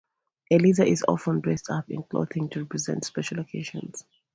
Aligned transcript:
Eliza 0.49 0.83
is 0.83 1.05
often 1.07 1.41
dressed 1.41 1.69
up 1.69 1.87
in 1.91 2.01
clothing 2.01 2.49
to 2.49 2.61
represent 2.61 3.05
special 3.05 3.37
occasions. 3.37 4.03